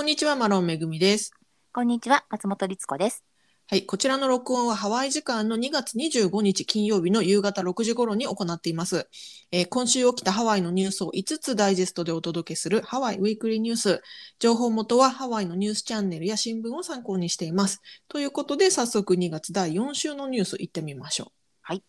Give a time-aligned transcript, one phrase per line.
[0.00, 1.30] こんにちは、マロンめぐみです。
[1.74, 3.22] こんにちは、松本律子です。
[3.68, 9.10] はい、こちらの録音はハワイ時間の2月25日金曜日の夕方6時頃に行っています。
[9.52, 14.02] えー今週起きたハワイのニュースを5つダイジェストでお届けするハワイウィークリーニュース。
[14.38, 17.82] 情報元はハワイのニュースチャンネルや新聞を参考にしています。
[18.08, 21.28] ということで、早速2月第4週のニュース行ってみましょう。
[21.60, 21.84] はい。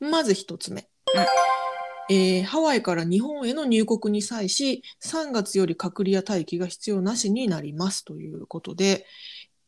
[0.00, 0.86] まず1つ目。
[2.10, 9.06] えーハワイから日本への入国に際し、3月より隔離や待機が必要なしになりますということで、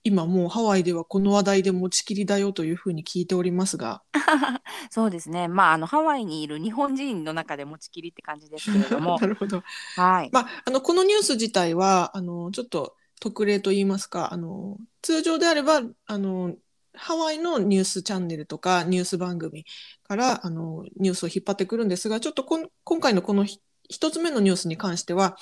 [0.05, 4.03] 今もうハワイではこの話題で持ちきりだよというふうに聞いておりますが、
[4.89, 5.49] そうですね。
[5.49, 9.27] まあ、あのハワイにいる日本人の中で持ちきりって感じですけれども な。
[9.27, 9.65] るほど。
[9.97, 10.31] はい。
[10.31, 16.55] まあ、あのこのニュース自体はあのちょっと特例と言いますかあの通常であればあの
[16.97, 19.65] ハワイのニュースチャンネルとかニュース番組
[20.05, 25.37] からあのニュースを引っ張ってくるんですがちょっとこん今回のこのひ一つ目のニュースに関しては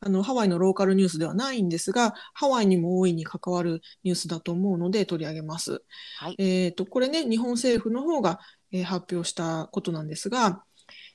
[0.00, 5.82] あのハワイのローカルニュースではないんですがハワイにも大いに関わるニュースだと思うので取り上げます。
[6.18, 6.36] はい。
[6.38, 8.38] えー、とこれね、日本政府の方が、
[8.72, 10.64] えー発表したことなんですが、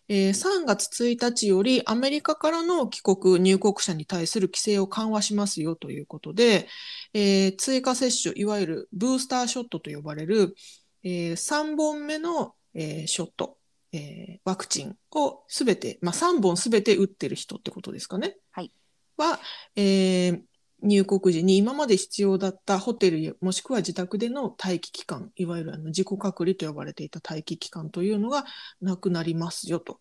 [0.09, 6.67] えー3月1日よりアメリカからの帰国、入国者に対する規制を緩和しますよということで、
[7.13, 10.55] えー追加接種、いわゆるブースターショットと呼ばれる、
[11.03, 13.57] え3本目の、えーショット、
[13.93, 18.35] えーワクチンをすべて、まあ、3本すべて打ってる人ってことですかね。
[18.51, 18.71] はい
[19.17, 19.39] は、
[19.75, 20.48] えー
[20.81, 28.45] 入国時に今まで必要だったホテルやもしくは自宅での待機期間、いわゆるあの自己隔離と呼ばれていた待機期間というのが
[28.81, 29.99] なくなりますよと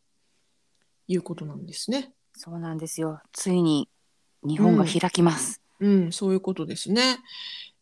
[1.09, 2.12] いうことなんですね。
[2.34, 3.21] そうなんですよ。
[3.33, 3.89] ついに
[4.45, 5.61] 日本が開きます。
[5.81, 7.19] うん、そういうことですね。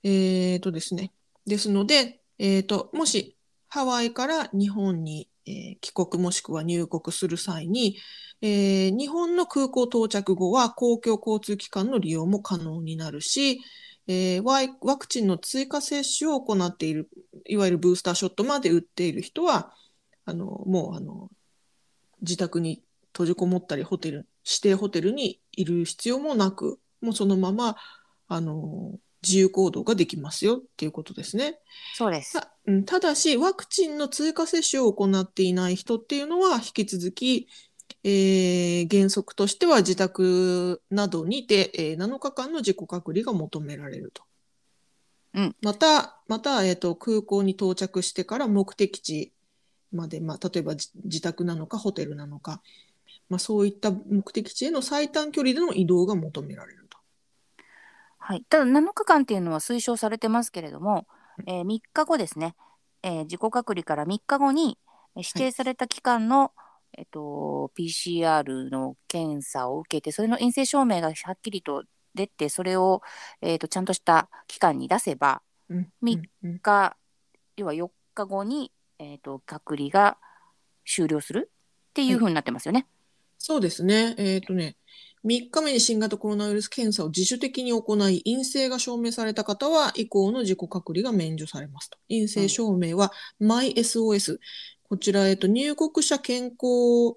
[0.03, 1.13] えーとですね。
[1.47, 3.37] ですので、えーと、もし
[3.69, 7.99] ハワイから日本に、え帰国もしくは入国する際に、
[8.43, 13.61] えー日本の空港到着後は公共交通機関の利用も可能になるし、
[14.07, 17.09] えーワワクチンの追加接種を行っている、
[17.47, 19.73] いわゆるブースターショットまで打っている人は、
[20.25, 21.31] あの、もう、あの、
[22.21, 27.77] 自宅に閉じこもったり、ホテル、指定ホテルにいる必要もなく、もうそのまま、
[28.29, 31.59] あの、自由行動ができますよっていうことですね。
[31.95, 32.33] そうです。
[32.35, 37.49] たうんただし、ワクチンの追加接種を行っていない人っていうのは、引き続き、
[38.05, 44.23] えー原則としては自宅などにて、えー7日間の自己隔離が求められると。
[45.35, 49.33] うんまた、また、えーと、空港に到着してから目的地
[49.93, 52.63] まで、まあ、例えばじ自宅なのかホテルなのか、
[53.29, 56.86] まあ、そういった目的地への最短距離での移動が求められると。
[58.29, 58.43] はい。
[58.49, 61.07] ただ7日間っていうのは推奨されてますけれども、
[61.47, 62.57] えー3日後ですね。
[63.05, 64.79] えー自己隔離から3日後に
[65.15, 66.51] えー指定された期間の、
[66.99, 71.85] えっと PCR の検査を受けて、それの陰性証明がはっきりと
[72.17, 73.01] 出て、それを
[73.43, 76.97] えっとちゃんとした期間に出せば、うんみうんうんが
[77.57, 80.19] 要は4日後に、えー、と隔離が
[80.85, 81.49] 終了する
[81.91, 82.89] っていう風になってますよね。
[83.39, 84.15] そうですね。
[84.19, 84.77] えっ、とね、
[85.25, 91.99] 3日目に新型コロナウイルス検査を自主的に行い、陰性が証明された方は、以降の自己隔離が免除されますと。
[92.09, 94.39] 陰性証明は、MySOS。
[94.89, 97.17] こちら、えっ、と、入国者健康、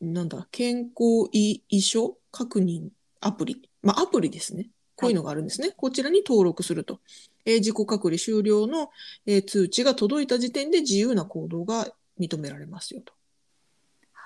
[0.00, 3.68] なんだ、健康意意書確認アプリ。
[3.82, 4.70] まあ、アプリですね。
[4.96, 5.72] こういうのがあるんですね。
[5.76, 7.00] こちらに登録すると。
[7.46, 8.90] えー自己隔離終了の、
[9.26, 13.12] えー通知が届いた時点で自由な行動が認められますよと。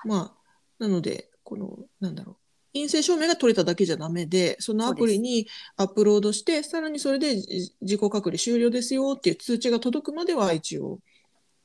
[0.03, 0.44] まあ、
[0.79, 2.35] なので、この、なんだろう。
[2.73, 5.47] 陰性証明が取れただけじゃダメで、そのアプリに
[5.77, 10.99] アップロードして、さらにそれでじ自己隔離終了ですよっていう通知が届くまでは一応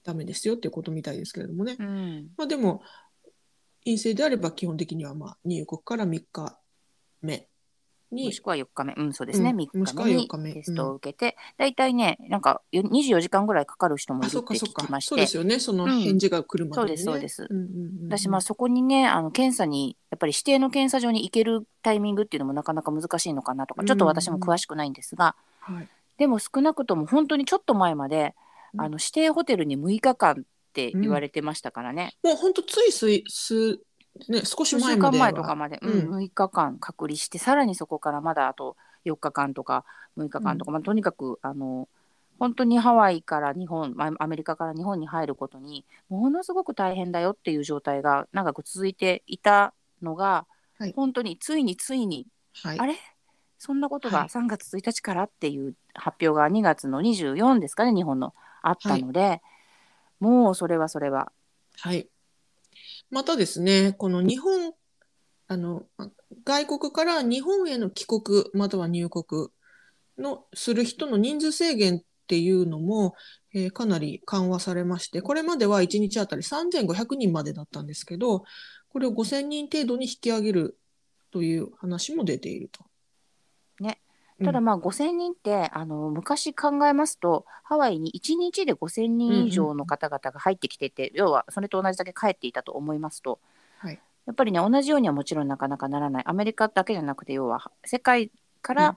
[0.05, 1.77] ダメですよっていうことみたいですけれどもね。
[1.79, 2.83] うん、まあでも、
[3.85, 6.61] 陰性であれば基本的にはまあ入国から3日
[7.23, 7.50] 目
[8.13, 8.27] に。
[8.27, 9.57] もし、くは4日目、うん、そうですね、うん。
[9.61, 10.21] 3もしくは日目。
[10.21, 15.01] に4日目テストを受けて、大体ね、なんかよ24時間ぐらいかかる人もあ、いるって聞きま。
[15.01, 15.09] して。
[15.11, 15.59] そうです、よね。
[15.59, 16.01] そのうん。
[16.01, 17.03] 返事が来るまでにね。
[17.03, 17.55] そうですそうです。
[17.55, 18.09] うんうんうんうん。
[18.09, 25.89] 私、まあそこにね、あの検査に、やっぱり指定の検査場に行けるタイミングっていうのもなかなか難しいのかなとか、ちょっと私も詳しくないんですが、はい。
[26.19, 28.35] でも少なくとも本当にちょっと前まで、
[28.75, 32.15] うんあの指定ホテルに6日間って言われてましたからね。
[32.23, 33.81] もう本当ついすいす、
[34.29, 35.25] ね、少し数週間前までは。
[35.25, 36.25] 前とかまで、うんうん。
[36.25, 39.85] 6日間隔離してさらにそこからまだあと4日間とか
[40.19, 41.89] 6日間とか、まあ、とにかくあの
[42.39, 50.47] 本当にハワイから日本、まあ、アメリカから日本に入ることにものすごく大変だよっていう状態が長く続いていたのが、
[50.79, 50.93] はい。
[50.95, 52.27] 本当についについに、
[52.63, 52.79] はい。
[52.79, 52.87] あ。
[52.87, 52.95] れ？
[53.59, 54.29] そんなことがはい。
[54.29, 58.33] 3月1日からっていう発表が2月の24ですかね日本の。
[58.63, 59.41] あったので、
[60.19, 61.33] もうそれはそれは。
[61.79, 62.10] はい。
[63.11, 64.73] またですね、この日本、
[65.49, 65.83] あの
[66.45, 69.49] 外国から日本への帰国または入国
[70.17, 73.15] のする人の人数制限っていうのも、
[73.53, 78.45] えーかなり緩和されまして、これまでは1日あたり3500人までだったんですけど、
[78.91, 80.79] これを5000人程度に引き上げる
[81.33, 82.90] という話も出ていると。
[84.43, 93.39] ただまあ5,000人ってあの昔考えますとハワイに1日で5,000人以上の方々が入ってきてて、要はそれと同じだけ帰っていたと思いますと、
[93.79, 94.01] はい。
[94.27, 96.25] やっぱりね同じようにはもちろんなかなかならない。
[96.27, 98.31] アメリカだけじゃなくて要は世界
[98.63, 98.97] から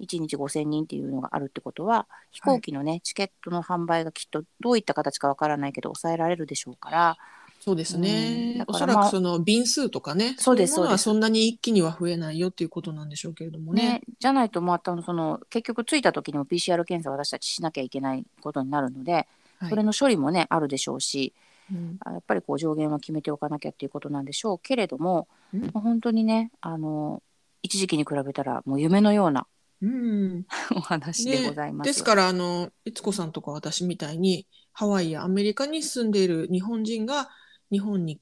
[0.00, 7.16] 1日5,000人っていうのがあるってことは、飛行機のねチケットの販売がきっとどういった形かわからないけど抑えられるでしょうから
[7.64, 8.02] そうですうん。
[8.02, 8.56] ね。
[8.58, 13.82] だからまあおそらくその便数とかね、そうですいものはそそんなに一気には増えないよっていうことなんでしょうけれどもね。
[13.82, 14.02] ね。
[14.18, 19.26] じゃないとまたその結局着いた時にも PCR 検査を私たちしなきゃいけないことになるので、
[19.60, 19.70] はい。
[19.70, 21.32] それの処理もねあるでしょうし
[21.72, 21.96] うん。
[22.00, 25.60] あやっぱりこう上限は決めておかなきゃっていうことなんでしょうけれども、うん。
[25.62, 27.22] まあ本当にねあの
[27.62, 29.46] 一時期に比べたらもう夢のような
[29.80, 30.46] うん。
[30.76, 31.86] お話でございます。
[31.86, 37.28] ですから、あの、いつこさんとか私みたいに、ハワイやアメリカに住んでいる日本人が
[37.74, 38.20] 日本に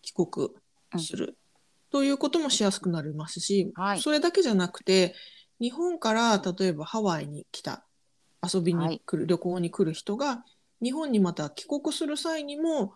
[0.00, 0.48] 帰国
[0.98, 1.36] する、
[1.90, 4.00] ということもしやすくなりますし、はい。
[4.00, 5.14] それだけじゃなくて、
[5.60, 7.84] 日本から例えばハワイに来た、
[8.42, 10.42] 遊びに来る、旅行に来る人が、
[10.82, 12.94] 日本にまた帰国する際にも、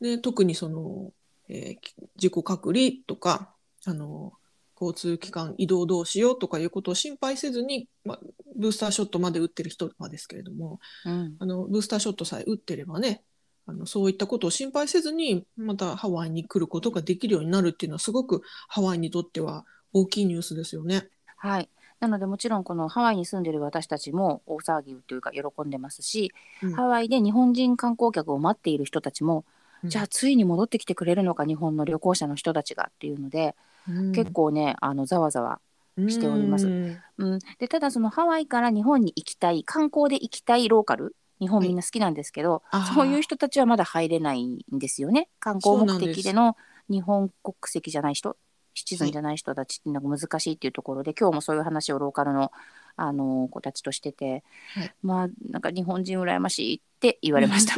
[0.00, 1.12] ね、特にその、
[1.48, 1.78] えー
[2.16, 3.54] 自己隔離とか、
[3.84, 4.32] あの、
[4.80, 8.20] 交通機関移動どうしようとかいうことを心配せずに、まあ、
[8.56, 11.36] ブースターショットまで打ってる人はですけれども、うん。
[11.38, 13.22] あのブースターショットさえ打ってればね、
[13.66, 21.08] あのそういったことを心配せずに、またハワイに来ることができるようになるっていうのは、すごくハワイにとっては大きいニュースですよね。
[21.36, 21.68] はい。
[22.00, 26.32] なのでもちろんこのハワイに住んでいる私たちも大騒ぎというか喜んでますし、
[26.62, 26.72] うん。
[26.72, 29.44] ハワイで日本人観光客を待っている人たちも、
[29.84, 33.54] じゃあついに戻ってきてくれるのか日本の旅行者の人たちがっていうので、
[33.88, 34.12] うん。
[34.12, 35.60] 結構ねあのざわざわ
[36.08, 36.66] しております。
[36.66, 42.62] うんうん、でただそのハワイから日本に行きたい観光で行きたいローカル日本はいみんな好きなんですけど、
[42.94, 45.28] そういう人たちはまだ入れないんですよね。
[45.40, 46.56] 観光目的での
[46.88, 48.36] 日本国籍じゃない人
[48.74, 52.52] シチじゃない人たちっていうのが難しいっていうところで、今日もそういう話をローカルの
[52.94, 54.44] あの子たちとしてて、
[54.74, 54.94] はい。
[55.02, 57.74] まあなんか日本人羨ましいって言われました。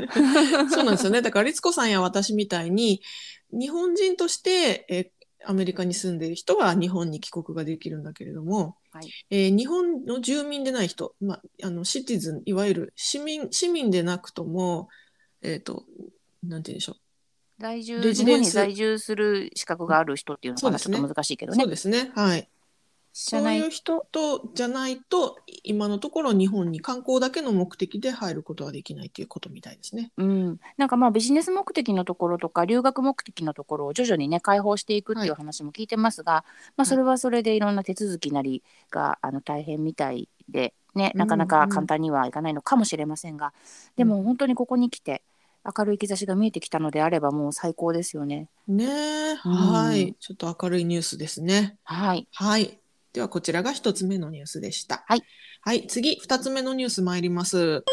[0.70, 1.22] そうなんですよね。
[1.22, 3.00] だから、律子さんや私みたいに、
[3.52, 5.00] 日本人として、え
[5.46, 14.88] アメリカに住んでいる人は日本に帰国ができるんだけれども、はいえー日本の住民でない人、まあ、あのシティズン、いわゆる市民市民でなくとも、
[15.42, 15.84] えっ、と、
[16.42, 16.96] なんて言うんでしょう。
[17.58, 21.70] 在住日本に在住する資格がある人っていうのかな、そうですねちょっと難しいけどねそう。
[21.70, 22.10] ですね。
[22.14, 22.48] はい。
[23.16, 30.10] そういう人とじゃないと、今のところ日本に観光だけの目的で入ることはできないということみたいですね。
[30.16, 36.44] うん、なんかまあビジネス目的のところとか留学目的のところを徐々にね開放していくっていうはい話も聞いてますが、
[36.76, 43.52] まあ、それはそれでいろんな手続きなりがあの大変みたいで、ね、なかなか簡単にはいかないのかもしれませんが、
[43.94, 45.22] でも本当にここに来て
[45.64, 48.48] 明るい兆しが見えてきたのであればもう最高ですよね。
[48.66, 50.16] ねえ、うんはい。
[50.18, 51.76] ちょっと明るいニュースですね。
[51.84, 52.80] はい、はい。
[53.14, 55.04] では、こちらが一つ目のニュースでした。
[55.06, 55.22] はい。
[55.60, 55.86] はい。
[55.86, 57.84] 次、二つ目のニュース参ります。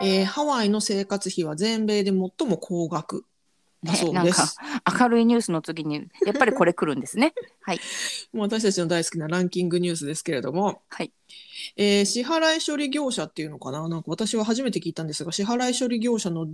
[0.00, 2.14] えーハワイの生活費は全米で最
[2.48, 3.24] も高額
[3.82, 4.56] だねそうなんかです。
[5.00, 7.34] 明るいニュースの次にやっぱりこれ来るんですね。
[7.62, 7.80] はい、
[8.32, 11.12] もう私たちの大好きなランキングニュースですけれども、はい
[11.76, 13.88] えー支払い処理業者っていうのかな？
[13.88, 16.48] なんか私は初めて聞いたんですが、支払い処理業者の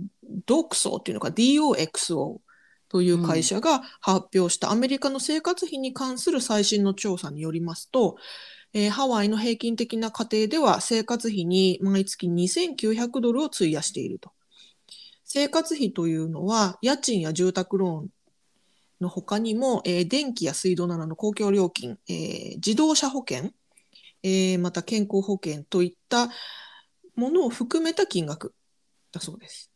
[0.45, 2.39] ドクソっていうのか DOXO
[2.91, 8.17] という会社が発表したアメリカの生活費に関する最新の調査によりますと、
[8.73, 14.31] えーハワイの平均的な家庭では生活費に毎月2900ドルを費やしていると。
[15.23, 18.09] 生活費というのは家賃や住宅ローン
[18.99, 23.51] の他にも、えー電気や水道などの公共料金、えー自動車保険、
[24.21, 26.27] えーまた健康保険といった
[27.15, 28.53] ものを含めた金額
[29.13, 29.70] だそうです。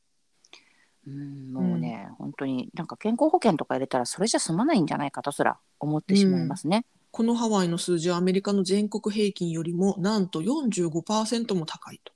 [1.07, 6.85] うんもうね、本当になんか健康保険とか入れたらそれじゃ済まないんじゃないかとすら思ってしまいますね。
[7.11, 12.11] このハワイの数字はアメリカの全国平均よりもなんと45%も高いと。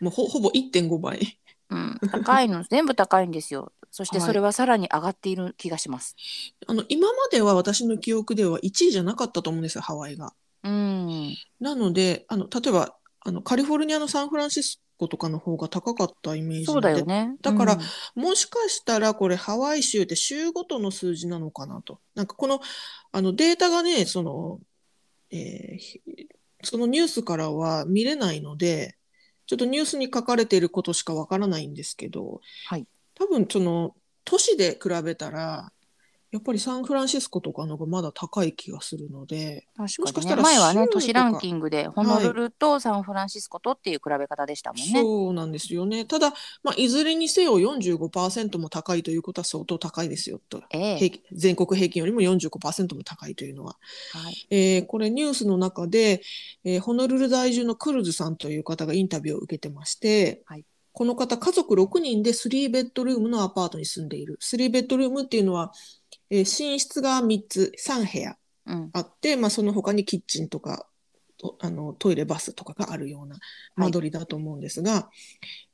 [0.00, 1.38] もうほほぼ1.5倍。
[1.70, 3.72] うん、高いの全部高いんですよ。
[3.90, 6.16] そしてはいそれはさらに上がっている気がします。
[6.66, 10.32] あの今までは私の記憶では1位じゃなかったと思うんですよ、ハワイが。
[10.62, 17.36] うん、なので、あの例えばあのカリフォルニアのサンフランシスコとかの方が高かったイメージそうだよね。
[17.42, 22.00] だからうんもしかしたらこれハワイ州って州ごとの数字なのかなと。
[22.14, 22.60] なんかこの
[23.12, 24.60] あのデータがね、その、
[25.30, 26.00] えーひ
[26.62, 28.96] そのニュースからは見れないので、
[29.46, 35.70] ちょっとニュースに書かれていることしかわからないんですけど、はい多分その都市で比べたら、
[36.34, 40.32] やっぱりサンフランシスコとかのがまだ高い気がするので、もし確かにね。
[40.32, 45.00] かしたら前はね、都市ランキングで、ホノルルとサンフランシスコとっていう比べ方でしたもんね。
[45.00, 46.04] そうなんですよね。
[46.04, 46.32] ただ、
[46.64, 50.60] まあ、いずれにせよ45%も高いということは相当高いですよと。
[50.70, 53.76] ええ平均全国平均よりも45%も高いというのは。
[54.12, 54.46] はい。
[54.50, 56.20] えーこれニュースの中で、
[56.64, 60.64] えーホノルル在住のクルズさんという方がインタビューを受けてまして、はい
[60.94, 64.38] この方家族6人で3ベッドルームのアパートに住んでいる。
[64.40, 65.72] 3ベッドルームっていうのは、
[66.30, 68.90] えー寝室が3つ、3部屋うん。
[68.92, 70.86] あって、まあ、その他にキッチンとか
[71.38, 73.36] とあのトイレバスとかがあるような
[73.76, 75.10] 間取りだと思うんですが、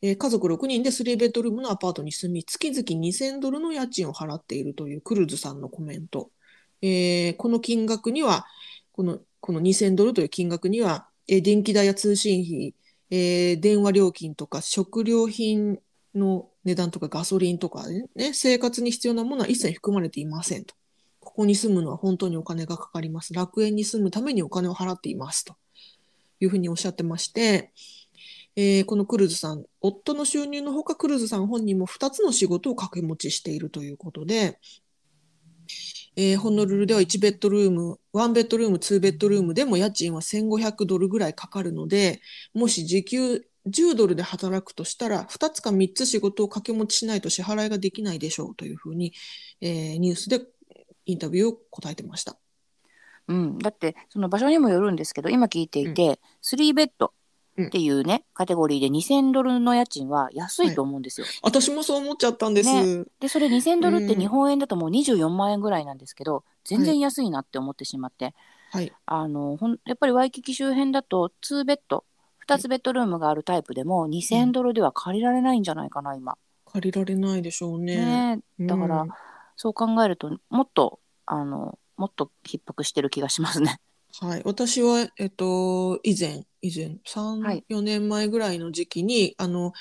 [0.02, 6.30] えー家族6人で3ベッドルームのアパートに住み月々2000ドルの家賃を払っているというクルズさんのコメント、
[6.83, 8.47] えーこの金額には
[8.92, 12.75] このこの2000ドルという金額には、えー電気代や通信費、
[13.11, 15.78] えー電話料金とか食料品
[16.14, 20.74] の値段とかガソリンとかね、生活に必要なものは一切含まれていませんと。
[21.20, 23.34] ここに住むのは本当にお金がかかります。
[23.34, 25.54] 楽園に住むためにお金を払っていますと
[26.40, 27.72] いうふうにおっしゃってまして、
[28.56, 34.58] えーこのクルーズさん、夫の収入のほかクルーズさん本人も2つの仕事を掛け持ちしているということで、
[36.16, 42.20] えーホノルルでは1ベッドルーム、1ベッドルーム、2ベッドルームでも家賃は1500ドルぐらいかかるので、
[42.52, 49.12] もし時給10ドルで働くとしたら、2つか3つ仕事を掛け持ちしないと支払いができないでしょうというふうに、
[49.60, 50.40] えーニュースで
[51.06, 52.36] インタビューを答えてました。
[53.28, 57.12] うん、だってその場所にもよるんですけど今聞いていて、3ベッド
[57.62, 61.26] っていうねカテゴリーで2000ドルの家賃は安いと思うんですよ。
[61.42, 62.72] 私もそう思っちゃったんです。
[62.72, 68.34] ねでそれ2000ドルってうん日本円だともう24万円ぐらいなんですけど、全然安いなって思ってしまって、
[68.72, 68.92] はい。
[69.06, 72.04] あのほんやっぱりワイキキ周辺だと2ベッド
[72.54, 76.37] 2つベッドルームがあるタイプでも2000ドルでは借りられないんじゃないかな今。
[76.73, 78.37] 借りられないでしょうね。
[78.37, 79.11] ねだから、うん
[79.62, 83.78] そう考えるともっとあのもっと逼迫してる気がしますね。
[84.19, 89.75] はい、私は、えっと、以前、以前、3、はい4年前ぐらいの時期に、あの、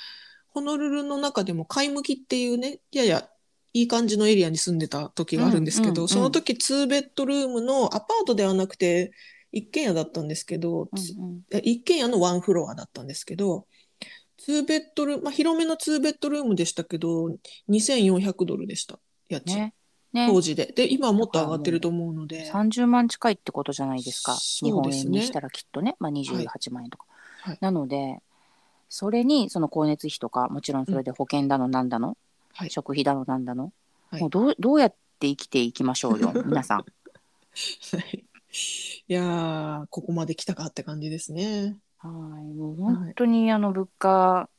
[0.50, 3.30] ホノルルの中でも、貝向きっていうね、やや
[3.72, 9.14] いい感じのエリアに住んでた時があるんですけど、うんうんうんその時、2ベッドルームのアパートではなくて、
[9.52, 11.42] 一軒家だったんですけど、うんうん。
[11.52, 13.66] え一軒家のワンフロアだったんですけど、
[14.48, 17.36] 2ベッドルーム、まあ、広めの2ベッドルームでしたけど、
[17.70, 19.56] 2400ドルでした、家賃。
[19.58, 19.74] ね。
[20.14, 20.28] ね。
[20.28, 20.72] 当時で。
[20.76, 22.50] で、今はもっと上がってると思うので。
[22.52, 24.36] 30万近いってことじゃないですか。
[24.36, 24.72] すね。
[24.72, 27.06] 円にしたらきっとね、まあ、28万円とか、
[27.42, 27.58] はい。
[27.62, 28.22] なので
[28.90, 32.18] それにその光熱費とかもちろんそれで保険だのなんだの、
[32.54, 32.70] はい。
[32.72, 33.72] 食費だのなんだの、
[34.10, 34.22] はい。
[34.22, 34.90] もうどうどうやっ
[35.20, 36.78] て生きていきましょうよ皆さん。
[36.80, 36.86] は
[38.14, 38.26] い
[39.08, 41.78] いやー、ここまで来たかって感じですね。
[42.00, 42.12] はい。
[42.54, 44.50] もう本当にあの物価、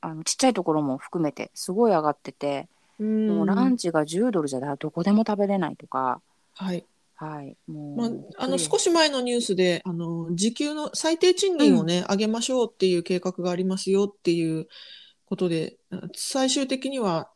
[0.00, 3.28] あのちっちゃいところも含めてすごい上がってて、うん。
[3.28, 6.20] もうランチが10ドルじゃどこでも食べれないとか。
[6.54, 6.84] はい。
[7.16, 7.56] はい。
[7.66, 14.66] もう、まあ、あの、少し前のニュースで、あの、時給の最低賃金をね、上げましょうっていう計画がありますよっていう
[15.26, 15.76] ことで、
[16.16, 17.30] 最終的には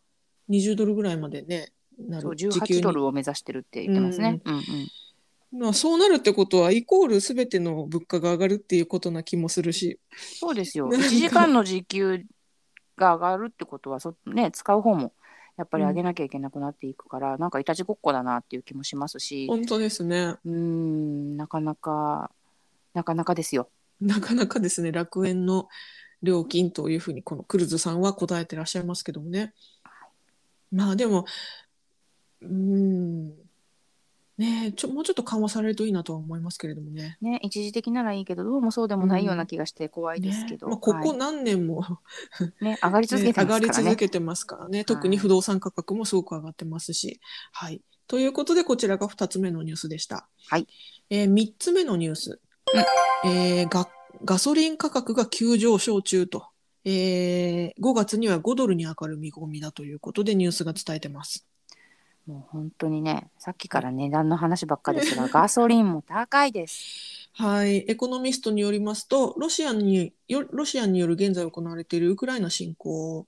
[0.50, 2.36] 20ドルぐらいまでね、なそうる。
[2.36, 2.82] 時給18に。
[2.82, 4.40] ドルを目指してるって言ってますね。
[4.44, 4.62] うんうん
[5.58, 10.00] まあ、そうなるってことは、イコールすべての物価が上がるっていうことな気もするし。
[10.16, 10.88] そうですよ。
[10.88, 12.24] なんか1時間の時給
[12.96, 15.12] が上がるってことはそ、ね、使う方も
[15.56, 20.34] やっぱり上げなきゃいけなくなっていくから、なんかいたちごっこだなっていう気もしますし、本当ですね。
[20.44, 22.30] うーん、なかなか、
[22.92, 23.70] なかなかですよ。
[24.00, 25.68] なかなかですね、楽園の
[26.22, 29.54] 料金というふうに、このクルズさんは答えてらっしゃいますけどもね。
[30.70, 31.24] まあでも、
[32.42, 33.34] うーん、
[34.38, 37.16] ねえちょ、もうちょっと緩和されるといいなとは思いますけれどもね。
[37.22, 41.82] ね、一時的ならいいけど、どうもそうでもないような気がして怖いですけど、ねまあ、ここは何年も、
[42.60, 43.72] いね、上がり続けてますからね。
[43.84, 44.84] 続けてますからね。
[44.84, 47.18] 特に不動産価格もすごく上がってますし。
[47.52, 47.80] はい。
[48.08, 50.28] ということで、こちらが2つ目のニュースでした。
[50.48, 50.66] はい。
[51.08, 52.40] えー、3つ目のニュース。
[53.24, 53.88] えーが
[54.24, 56.46] ガソリン価格が急上昇中と。
[56.84, 61.46] えー5月には5ドルに上がる見込みだということでニュースが伝えてます。
[62.26, 67.30] もう本当にね、さっきから値段の話ばっかりですが、ガソリンも高いです。
[67.34, 67.84] はい。
[67.90, 73.26] エコノミストによりますと、ロシアによロシアによる現在行われているウクライナ侵攻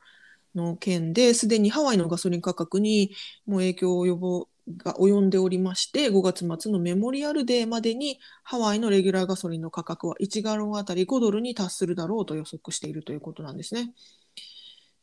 [0.55, 3.12] の件で、すでにハワイのガソリン価格に
[3.47, 13.93] もう影響を及ぼが及んでおりまして、5月末のメモリアルデーまでにハワイのレギュラーガソリンの価格は1ガロンあたり5ドルに達するだろうと予測しているということなんですね。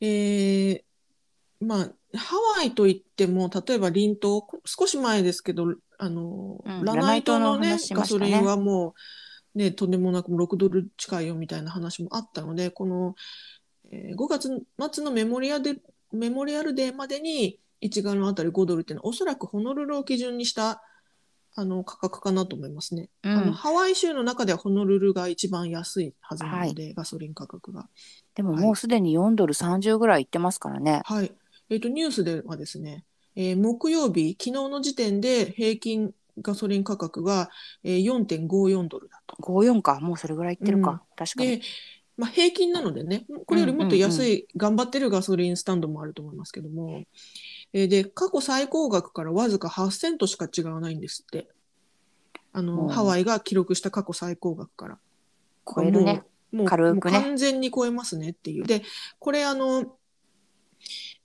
[0.01, 0.94] えー
[1.59, 8.95] まあ、ハワイといっても、例えば隣島、少し前ですけど、あの、うんラナイトのね、ラナイトの話しガソリンはも
[9.55, 13.15] う、ね、とんでもなく6ドル近いよみたいな話もあったので、この、
[13.91, 14.49] えー5月
[14.93, 15.77] 末のメモリアで
[16.11, 20.81] メモリアルデーまでに1ガロンあたり5ドルっていうのはおそらくホノルルを基準にした
[21.57, 23.09] あの価格かなと思いますね。
[23.23, 27.87] うんあのハワイ州の中ではホノルルが一番安いはずなので、ガソリン価格が。
[28.33, 31.01] でももうすでに4ドル30ぐらいいってますからね。
[31.05, 31.31] はい。
[31.69, 33.05] えっ、と、ニュースではですね、
[33.35, 37.49] えー木曜日、昨日の時点で平均ガソリン価格が、
[37.83, 39.35] えー4.54ドルだと。
[39.37, 41.61] 54かもうそれぐらいいってるか、うん確かにで、
[42.17, 47.03] まあ、平均なのでね、これよりもっと安い、頑張ってるガソリンスタンドもあると思いますけども、
[47.73, 51.47] えーで、過去最高額からわずか8セントしか違わないんですって。
[52.53, 54.97] あの、うんハワイが記録した過去最高額から。
[55.67, 56.05] 超えるねもう。
[56.05, 58.63] ねもう完全に超えますねっていう。
[58.63, 58.81] で、
[59.19, 59.97] これあの、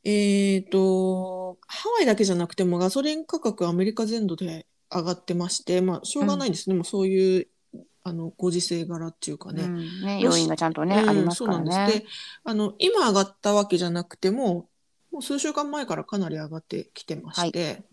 [0.04, 6.74] えっと、ハワイだけじゃなくてもガソリン価格アメリカ全土で上がってまして、まあ、しょうがないんですね。
[6.74, 7.48] もうそういう、
[8.02, 9.64] あの、ご時世柄っていうかね。
[9.64, 11.98] うんね要因がちゃんとね、うんありますからそうなんです。
[11.98, 12.06] ねで、
[12.44, 14.68] あの、今上がったわけじゃなくても、
[15.12, 17.84] もう数週間前からかなり上がってきてまして、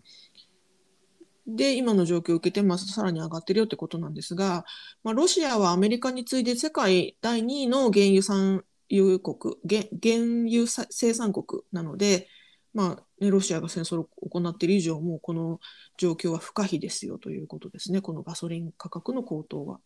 [1.46, 4.66] で、今の状況を受けて、まあ、さらに上がってるよってことなんですが、
[5.02, 12.28] まあ、ロシアはアメリカに次いで世界第2位の原油産油国、原原油さ生産国なので、
[12.74, 15.60] まあね、ロシアが戦争を行っている以上、もうこの
[15.96, 19.80] 状況は不可避ですよということですね、このガソリン価格の高騰は。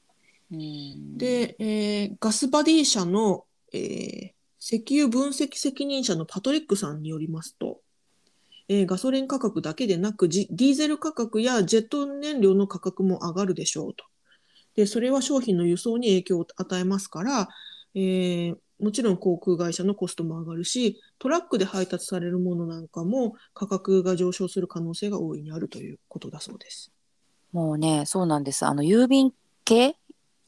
[0.51, 4.31] うんで、えーガスバディ社の、えー
[4.65, 7.81] 石油分析責任者のパトリックさんによりますと、
[8.69, 14.05] えーガソリン価格だけでなくジディーゼル価格やジェット燃料の価格も上がるでしょうと。
[14.77, 17.49] で、それは商品の輸送に影響を与えますから、
[17.95, 26.91] えーもちろん航空会社のコストも上がるし、トラックで配達されるものなんかも価格が上昇する可能性が大いにあるということだそうです。
[27.53, 29.33] もうねそうなんですあの郵便
[29.65, 29.97] 系？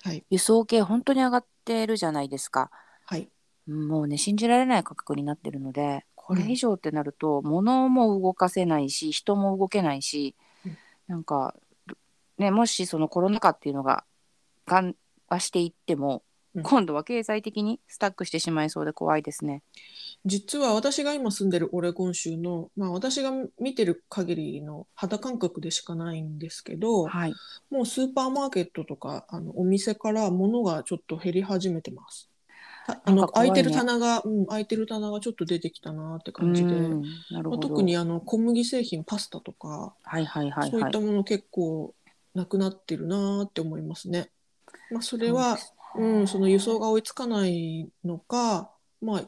[0.02, 0.24] はい。
[0.28, 2.70] 輸送系本当に上がってるじゃないですか
[3.06, 3.28] はい。
[3.68, 10.34] もうね信じられない価格になってるのでこれ以上ってなると、物も動かせないし人も動けないし、
[10.66, 10.76] うん
[11.06, 11.54] なんか
[12.38, 14.04] ねもしそのコロナ禍っていうのが
[14.64, 14.96] 緩
[15.28, 16.22] 和していっても、
[16.54, 19.62] うん今度は経済的にスタックしてしまいそうで怖いですね。
[20.24, 27.34] 実は私が今住んでるオレゴン州の、まあ、私が見てる限りの肌感覚でしかないんですけど、はい、
[27.70, 32.30] もうスーパーマーケットとかあのお店から物がちょっと減り始めてます。
[32.86, 40.90] たあのなんか怖いね空いてる棚が、うん、空いてる棚がちょっと出てきたなって感じで、うんなるまあほど特にあの小麦製品パスタとか、はいはいはいそういはい。
[40.90, 41.94] ったもの結構
[42.34, 44.30] なくなってるなって思いますね。
[44.90, 45.56] まあ、それはう
[46.02, 49.22] ん、その輸送が追いつかないのか、まあ、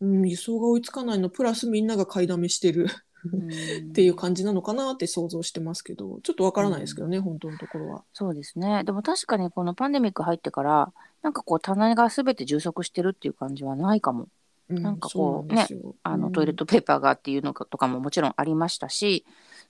[0.00, 2.88] うん、輸送が追いつかないのプラスみんなが買いだめしてる
[3.24, 3.48] うん
[3.90, 8.04] っていう感じなのかなって想像してますけど、ちょっとわからないですけどね、本当のところは。
[8.12, 8.82] そうですね。
[8.84, 14.28] でも確かにこのパンデミック入ってからなんかこう棚が全て充足してるっていう感じはないかも。
[14.68, 19.24] うん、なんかこうそうなんですよあのうんトイレットペーパーがっていうのかとかももちろんありましたし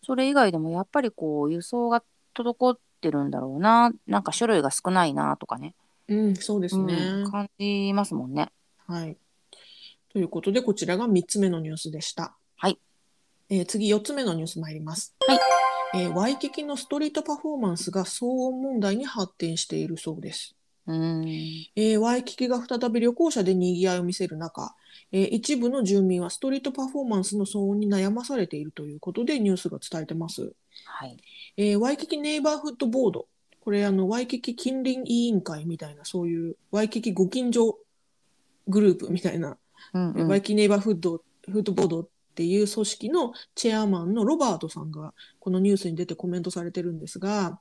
[0.05, 2.03] それ以外でもやっぱりこう輸送が
[2.35, 5.75] 滞ってるんだろうななんか種類が少ないなとかね
[6.09, 6.95] うん、そうですね。
[6.95, 8.51] うん感じますもんね。
[8.87, 9.17] はい。
[10.12, 12.37] ということで、こちらが3つ目のニュースでした。
[12.57, 12.79] はい。
[13.49, 15.15] えー次、4つ目のニュース参ります。
[15.27, 15.38] はい。
[15.95, 20.55] えーワイキキのストリートパフォーマンスが騒音問題に発展しているそうです。
[20.87, 21.29] うん
[21.77, 24.75] えーワイキキが再び旅行者で賑わいを見せる中、
[25.12, 30.53] えー一部の住民はストリートパフォーマンスの騒音に悩まされているということでニュースが伝えてます。
[30.87, 31.17] はい。
[31.57, 33.27] えーワイキキネイバーフッドボード、
[33.62, 37.79] これあのワイキキ近隣委員会みたいなそういうワイキキご近所
[38.66, 39.57] グループみたいな、
[39.94, 47.61] うんうんワイキキネイバーフッドフッドボードっていう組織のチェアマンのロバートさんがこのニュースに出てコメントされてるんですが、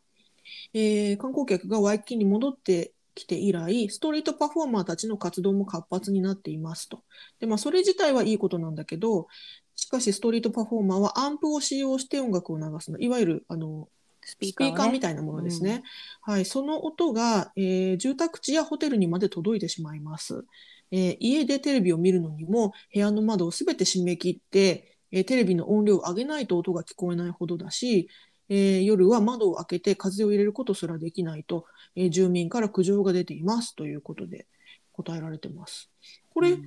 [0.73, 7.03] えー観光客がワイキキに戻ってきて以来、ストリートパフォーマーたちの活動も活発になっていますと。
[7.39, 9.27] で、まあ、それ自体はいいことなんだけど、
[9.75, 13.89] しかしストリートパフォーマーはアンプを使用して音楽を流すの、いわゆるあの
[14.32, 15.84] ススピーカーみたたいなものですね。
[16.22, 20.46] はい、その音が、えー住宅地やホテルにまで届いてしまいます。
[20.91, 28.10] えー家でテレビを見るのにも部屋の窓をすべて閉め切って、えーテレビの音量を上げないと音が聞こえないほどだし、
[28.50, 31.65] えー夜は窓を開けて風を入れることすらできないと、
[31.96, 34.48] えー住民から苦情が出ていますということで
[34.94, 35.89] 答えられてます。
[36.34, 36.63] これ、うん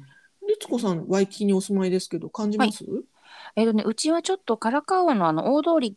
[0.46, 2.84] 律子さん、ワイキキにお住まいですけど、感じます、
[3.56, 5.96] えっとね、うちはちょっと唐川のあの大通り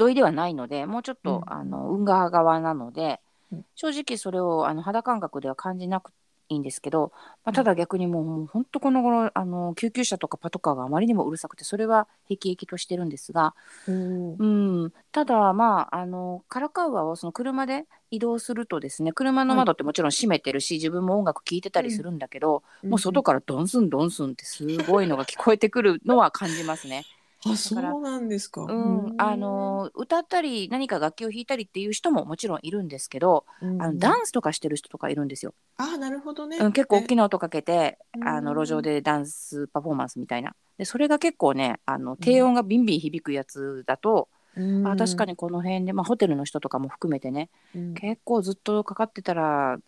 [0.00, 1.52] 沿いではないので、もうちょっと、うん。
[1.52, 3.20] あの運河側なので、
[3.52, 3.64] うん。
[3.74, 6.12] 正直それをあの肌感覚では感じなく
[6.52, 7.12] いいんですけど、
[7.44, 13.54] まあ、ただ逆にもうもう本当この頃あの救急車とかパトカーがあまりにもうるさくてそれは辟易としてるんですが、
[13.86, 14.34] うん。
[14.34, 27.04] うん、ただまああの唐川をその車で移動するとですね車の窓ってもちろん閉めてるし、自分も音楽聴いてたりするんだけど、もう外からドンスンドンスンってすごいのが聞こえてくるのは感じますね。
[27.46, 28.62] あ、そうなんですか。
[28.62, 35.54] うん、あ、の歌ったり何か楽器を弾いたりっていう人ももちろんいるんですけど、うんあのダンスとかしてる人とかいるんですよ。
[35.76, 36.58] あ、なるほどね。
[36.58, 37.16] うん、結構大きい。
[37.16, 40.54] な音かけて、うんあの路上でダンスパフォーマンスみたいな。
[40.76, 49.78] でそれが結構ねあの低音がビンビン響くやつだと、うんあ確かにこの辺で、まあ、ホテルの人とかも含めてねうん結構ずっとかかってたら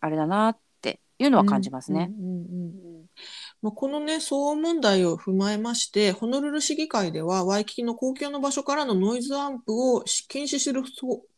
[0.00, 2.10] あれだなっていうのは感じますね。
[2.18, 3.06] うんうんうんうん
[3.60, 10.82] まあ、このね、騒音問題を踏まえまして、ホノルル市議会では、ワイキキの公共の場所からのノイズアンプを禁止する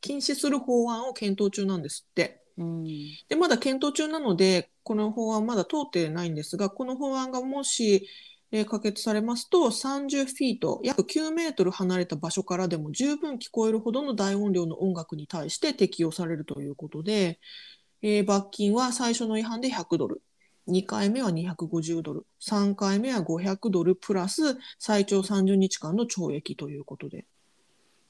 [0.03, 2.43] 禁止する法案を検討中なんですって。
[2.59, 2.85] うん
[3.29, 8.07] で、まだ検討中なので、この法案まだ通ってないんですが、この法案がもし、
[8.53, 17.41] えー可決されますと、30フィート、約9メートル離れた場所からでも十分聞こえるほどの大音量の音楽に対して適用されるということで、
[18.03, 20.23] えー罰金は最初の違反で100ドル、
[20.71, 27.27] 2回目は250ドル、3回目は500ドルプラス最長30日間の懲役ということで、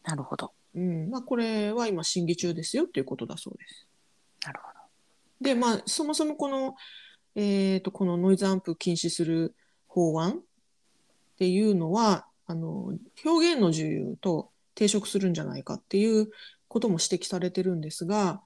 [0.04, 3.86] なるほどうんまあ、これは今審議中ですよということだそうです。
[4.46, 4.78] なるほど。
[5.40, 6.74] で、まあ、そもそもこの、
[7.34, 9.54] えーと、このノイズアンプ禁止する
[9.88, 10.34] 法案っ
[11.38, 12.92] ていうのは、あの、
[13.24, 16.30] 表現の自由と抵触するんじゃないかっていう
[16.68, 18.40] ことも指摘されてるんですが、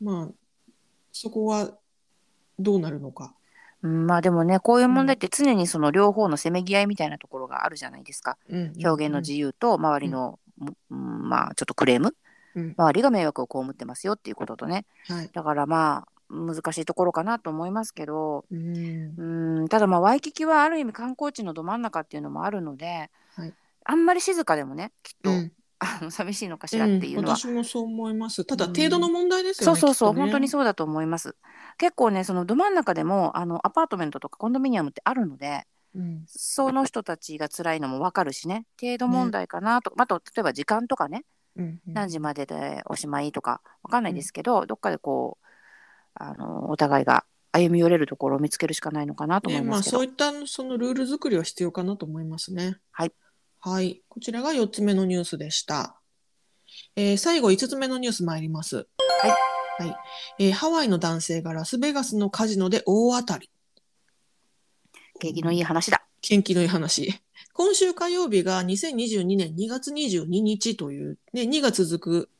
[0.00, 0.34] まあ、
[1.12, 1.78] そこは
[2.58, 3.34] どうなるのか。
[3.82, 8.38] うん、まあでもねこういう問題って常にその両方のせめぎ合いみたいなところがあるじゃないですか。
[8.48, 8.72] うん。
[8.84, 10.38] 表現の自由と周りの、
[10.90, 12.14] うんまあちょっとクレーム。
[12.54, 12.74] うん。
[12.76, 14.86] 周りが迷惑を被ってますよっていうこととね。
[15.08, 15.30] はい。
[15.32, 19.14] だからまあ難しいところかなと思いますけどうん。
[19.60, 23.52] うんただまあワイキキはある意味観光地のど真ん中っていうのもあるので、はい。
[23.84, 28.44] あんまり静かでもねきっと、うんあの寂しいのかしらっていうのは、うん私もそう思います。
[28.44, 28.72] ただ、うん。
[28.74, 29.80] 程度の問題ですよね。
[29.80, 30.20] そうそうそう、きっとね。
[30.22, 31.36] 本当にそうだと思います。
[31.78, 36.24] 結構ねそのど真ん中でもあのアパートメントとかコンドミニアムってあるのでうん。
[36.26, 38.66] その人たちが辛いのも分かるしね。
[38.80, 39.90] 程度問題かなと。
[39.90, 41.24] か、あと例えば時間とかね
[41.56, 41.94] うんうん。
[41.94, 45.46] 何時まででおしまいとか分かんないですけど、どっかでこう
[46.14, 52.76] あのお互いが歩み寄れるところを見つけるしかないのかなと思ね、いますけど、まあそういったそのルール作りは必要かなと思いますね。
[52.90, 53.12] はい。
[53.66, 54.02] はい。
[54.10, 55.96] こちらが4つ目のニュースでした。
[56.96, 58.76] えー最後5つ目のニュース参ります。
[58.76, 59.82] はい。
[59.82, 59.96] はい。
[60.38, 63.48] えーハワイの男性がラスベガスのカジノで大当たり。
[65.18, 66.04] 景気のいい話だ。
[66.20, 67.22] 元気のいい話。
[67.54, 72.30] 今週火曜日が2022年2月22日という、ね、2が続く、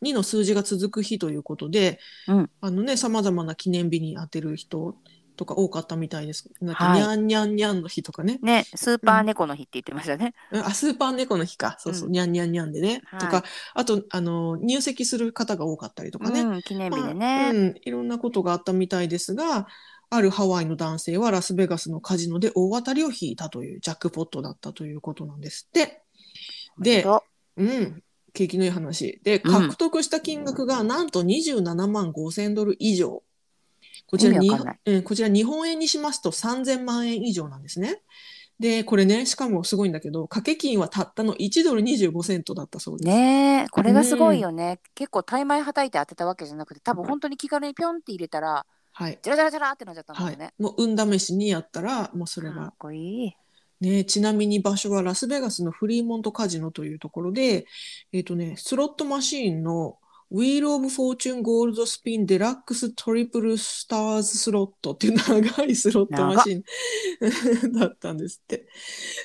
[0.00, 4.96] 2の数字が続く日ということで、うんあのね、様々な記念日に当てる人
[5.36, 6.50] とか多かったみたいです。
[6.60, 8.38] なんか、はいにゃんにゃんにゃんの日とかね。
[8.42, 10.34] ねスーパー猫の日って言ってましたね。
[10.50, 11.76] うんあ、スーパー猫の日か。
[11.78, 13.02] そうそう、うんにゃんにゃんにゃんでね。
[13.06, 16.40] はいとか、あと、あの、入籍する方が多かったりとかね。
[16.42, 17.50] うん、記念日でまあね。
[17.52, 19.66] うん、いろんなことがあったみたいですが、
[20.10, 26.02] あるハワイの男性はラスベガスのカジノで大当たりを引いたというジャックポットだったということなんですって。
[26.78, 27.24] で、そ
[27.56, 29.20] うん、景気のいい話。
[29.22, 33.22] で、うん獲得した金額がなんと27万5千ドル以上。
[34.12, 38.02] こちらに意味わかんないうん、こちら日本円にしますと3000万円以上なんですね。
[38.60, 43.08] で、これね、しかもすごいんだけど、掛け金はたったの1ドル25セントだったそううです。
[43.08, 44.80] ねえこれがすごいよね。
[44.94, 49.18] 結構タイマイはたいて当てたわけじゃなくて多分本当に気軽にピョンって入れたらはい。
[49.22, 50.52] ジャラジャラジャラってなっちゃったんだはいよね。。
[50.58, 53.36] もう運試しにやったら、もうそれがかっこいい。
[53.80, 57.66] ね、ちなみに場所はラスベガスのフリーモントカジノというところで、
[58.12, 59.98] えっ、とね、スロットマシーンの
[60.32, 68.66] Wheel of Fortune Gold Spin Deluxe Triple Stars スロットっていう 長いスロットマシーン だったんですって。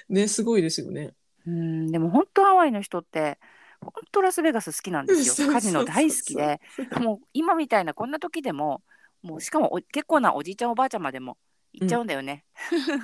[0.10, 1.13] ね、すごいですよね。
[1.46, 3.39] うんでも本当ハワイの人って
[3.80, 5.52] 本当ラスベガス好きなんですよ。
[5.52, 6.60] カジノ大好きで
[7.00, 8.82] もう今みたいなこんな時でも
[9.22, 11.38] もうしかもお結構なおじいちゃんおばあちゃんまでも
[11.72, 12.43] 行っちゃうんだよね。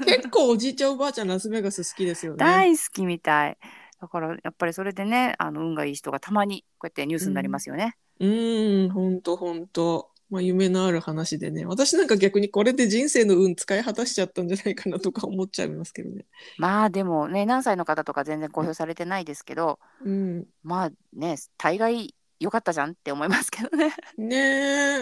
[0.06, 2.38] 結構おじいちゃんおばあちゃんラスベガス好きですよね。
[2.44, 3.58] 大好きみたい。
[4.04, 7.96] だからやっぱりそれでねあの運がいい人がたまにこうやってニュースになりますよね。
[8.20, 10.10] うーん、ほんとほんと。
[10.30, 11.64] まあ、夢のある話でね。
[11.66, 16.26] 私なんか逆にこれで人生の運使い果たしちゃったんじゃないかなとか思っちゃいますけどね。
[16.58, 20.46] まあでもね何歳の方とか全然公表されてないですけどうん。
[20.64, 23.94] まあね大概良かったじゃんって思いますけどね。
[24.18, 24.36] ね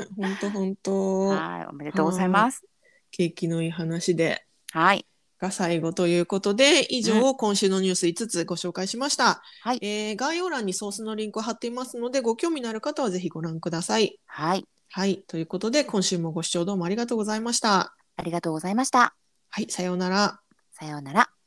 [0.02, 1.28] え、ほんとほんと。
[1.30, 2.64] はいおめでとうございます。
[3.10, 4.46] 景気のいい話で。
[4.74, 5.08] はい
[5.42, 9.42] が最後ということで、以上、今週のニュース5つご紹介しました。
[9.62, 14.20] はいえー概要欄にソースのリンクを貼っていますので、ご興味のある方はぜひご覧ください。
[14.28, 15.24] はいはい。
[15.28, 17.96] ということで、今週もご視聴どうもありがとうございました。
[18.18, 19.16] ありがとうございました。
[19.50, 19.68] はい。
[19.70, 20.42] さようなら。
[20.74, 21.41] さようなら。